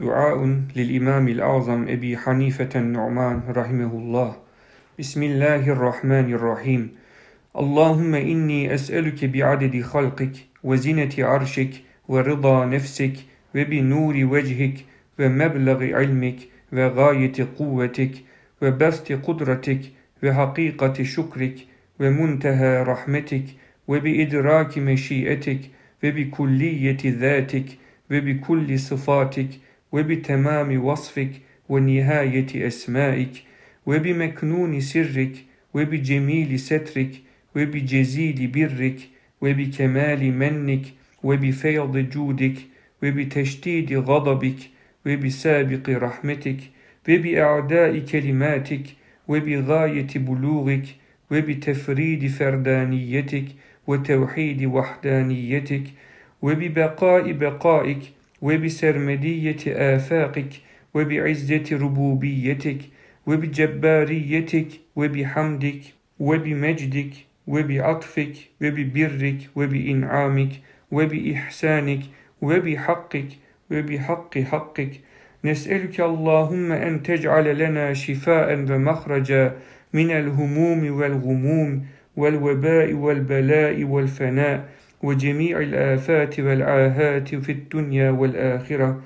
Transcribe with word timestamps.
دعاء 0.00 0.60
للإمام 0.76 1.28
الأعظم 1.28 1.88
أبي 1.88 2.16
حنيفة 2.16 2.68
النعمان 2.76 3.42
رحمه 3.48 3.92
الله. 3.92 4.36
بسم 4.98 5.22
الله 5.22 5.68
الرحمن 5.68 6.32
الرحيم. 6.32 6.90
اللهم 7.56 8.14
إني 8.14 8.74
أسألك 8.74 9.24
بعدد 9.24 9.82
خلقك 9.82 10.32
وزنة 10.64 11.10
عرشك 11.18 11.70
ورضا 12.08 12.66
نفسك 12.66 13.12
وبنور 13.54 14.14
وجهك 14.24 14.74
ومبلغ 15.18 15.84
علمك 15.84 16.38
وغاية 16.72 17.48
قوتك 17.58 18.12
وبسط 18.62 19.12
قدرتك 19.12 19.80
وحقيقة 20.24 21.02
شكرك 21.02 21.56
ومنتهى 22.00 22.82
رحمتك 22.82 23.44
وبإدراك 23.88 24.78
مشيئتك 24.78 25.60
وبكلية 26.04 27.02
ذاتك 27.04 27.66
وبكل 28.10 28.78
صفاتك 28.78 29.48
وبتمام 29.92 30.84
وصفك 30.84 31.30
ونهاية 31.68 32.66
أسمائك 32.66 33.42
وبمكنون 33.86 34.80
سرك 34.80 35.32
وبجميل 35.74 36.58
سترك 36.58 37.10
وبجزيل 37.56 38.46
برك 38.46 38.98
وبكمال 39.40 40.32
منك 40.32 40.82
وبفيض 41.22 41.96
جودك 41.96 42.54
وبتشديد 43.02 43.92
غضبك 43.92 44.58
وبسابق 45.06 45.90
رحمتك 45.90 46.56
وبأعداء 47.08 47.98
كلماتك 47.98 48.82
وبغاية 49.28 50.06
بلوغك 50.16 50.86
وبتفريد 51.30 52.26
فردانيتك 52.26 53.44
وتوحيد 53.86 54.64
وحدانيتك 54.64 55.82
وببقاء 56.42 57.32
بقائك 57.32 58.02
وبسرمدية 58.42 59.62
آفاقك 59.66 60.48
وبعزة 60.94 61.64
ربوبيتك 61.72 62.78
وبجباريتك 63.26 64.68
وبحمدك 64.96 65.80
وبمجدك 66.18 67.10
وبعطفك 67.46 68.32
وببرك 68.62 69.38
وبإنعامك 69.56 70.52
وبإحسانك 70.90 72.00
وبحقك 72.42 73.28
وبحق 73.70 74.38
حقك. 74.38 74.90
نسألك 75.44 76.00
اللهم 76.00 76.72
أن 76.72 77.02
تجعل 77.02 77.58
لنا 77.58 77.94
شفاء 77.94 78.54
ومخرجا 78.54 79.56
من 79.92 80.10
الهموم 80.10 80.98
والغموم 80.98 81.86
والوباء 82.16 82.92
والبلاء 82.92 83.84
والفناء. 83.84 84.68
وجميع 85.02 85.58
الآفات 85.58 86.40
والعاهات 86.40 87.34
في 87.34 87.52
الدنيا 87.52 88.10
والآخرة. 88.10 89.00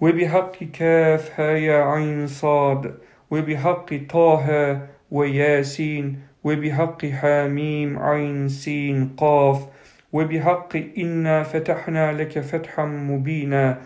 وبحق 0.00 0.64
كاف 0.64 1.38
يا 1.38 1.84
عين 1.84 2.26
صاد. 2.26 2.94
وبحق 3.30 3.94
طه 4.10 4.78
وياسين. 5.10 6.18
وبحق 6.44 7.06
حاميم 7.06 7.98
عين 7.98 8.48
سين 8.48 9.08
قاف. 9.16 9.66
وبحق 10.12 10.76
إنا 10.98 11.42
فتحنا 11.42 12.12
لك 12.12 12.40
فتحا 12.40 12.84
مبينا. 12.84 13.78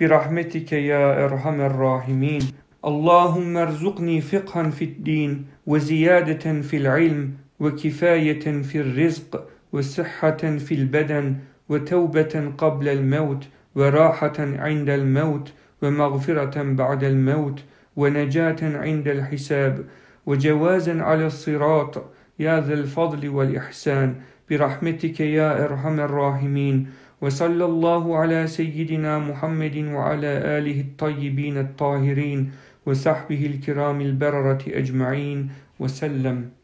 برحمتك 0.00 0.72
يا 0.72 1.24
أرحم 1.24 1.60
الراحمين. 1.60 2.42
اللهم 2.84 3.56
ارزقني 3.56 4.20
فقها 4.20 4.70
في 4.70 4.84
الدين 4.84 5.44
وزيادة 5.66 6.60
في 6.60 6.76
العلم 6.76 7.32
وكفاية 7.60 8.62
في 8.62 8.80
الرزق. 8.80 9.53
وصحة 9.74 10.36
في 10.66 10.74
البدن 10.74 11.36
وتوبة 11.68 12.52
قبل 12.58 12.88
الموت 12.88 13.48
وراحة 13.74 14.38
عند 14.38 14.90
الموت 14.90 15.52
ومغفرة 15.82 16.62
بعد 16.62 17.04
الموت 17.04 17.64
ونجاة 17.96 18.56
عند 18.62 19.08
الحساب 19.08 19.84
وجوازا 20.26 21.02
على 21.02 21.26
الصراط 21.26 22.04
يا 22.38 22.60
ذا 22.60 22.74
الفضل 22.74 23.28
والإحسان 23.28 24.14
برحمتك 24.50 25.20
يا 25.20 25.64
أرحم 25.64 26.00
الراحمين. 26.00 26.86
وصلى 27.20 27.64
الله 27.64 28.18
على 28.18 28.46
سيدنا 28.46 29.18
محمد 29.18 29.76
وعلى 29.76 30.26
آله 30.58 30.80
الطيبين 30.80 31.58
الطاهرين 31.58 32.50
وصحبه 32.86 33.46
الكرام 33.46 34.00
البررة 34.00 34.62
أجمعين 34.68 35.50
وسلم. 35.80 36.50